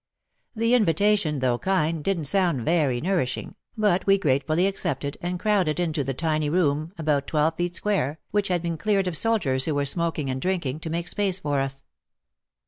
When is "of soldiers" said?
9.05-9.65